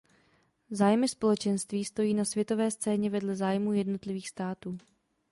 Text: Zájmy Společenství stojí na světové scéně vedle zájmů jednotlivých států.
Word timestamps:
Zájmy 0.71 1.07
Společenství 1.07 1.85
stojí 1.85 2.13
na 2.13 2.25
světové 2.25 2.71
scéně 2.71 3.09
vedle 3.09 3.35
zájmů 3.35 3.73
jednotlivých 3.73 4.29
států. 4.29 4.77